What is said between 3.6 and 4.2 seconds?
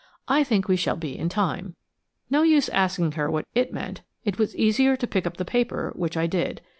meant.